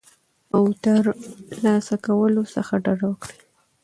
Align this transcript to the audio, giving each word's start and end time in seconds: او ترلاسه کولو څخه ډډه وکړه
او 0.55 0.63
ترلاسه 0.83 1.95
کولو 2.05 2.43
څخه 2.55 2.73
ډډه 2.83 3.05
وکړه 3.09 3.35